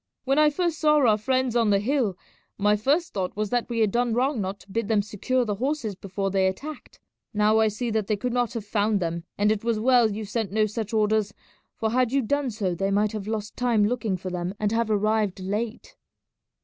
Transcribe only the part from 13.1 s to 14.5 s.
have lost time looking for